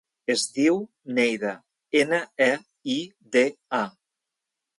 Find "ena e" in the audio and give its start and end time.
2.01-2.49